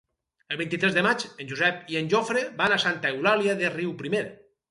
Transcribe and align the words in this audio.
El 0.53 0.57
vint-i-tres 0.61 0.95
de 0.95 1.01
maig 1.07 1.25
en 1.43 1.51
Josep 1.51 1.93
i 1.95 1.99
en 2.01 2.09
Jofre 2.15 2.43
van 2.63 2.75
a 2.77 2.81
Santa 2.87 3.13
Eulàlia 3.17 3.57
de 3.63 3.71
Riuprimer. 3.77 4.23